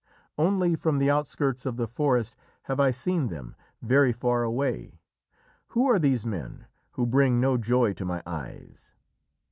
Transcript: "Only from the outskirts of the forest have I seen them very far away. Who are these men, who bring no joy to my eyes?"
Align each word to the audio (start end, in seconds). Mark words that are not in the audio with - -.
"Only 0.35 0.73
from 0.75 0.97
the 0.97 1.11
outskirts 1.11 1.63
of 1.63 1.77
the 1.77 1.87
forest 1.87 2.35
have 2.63 2.79
I 2.79 2.89
seen 2.89 3.27
them 3.27 3.55
very 3.83 4.11
far 4.11 4.41
away. 4.41 4.97
Who 5.67 5.87
are 5.91 5.99
these 5.99 6.25
men, 6.25 6.65
who 6.93 7.05
bring 7.05 7.39
no 7.39 7.55
joy 7.55 7.93
to 7.93 8.05
my 8.05 8.23
eyes?" 8.25 8.95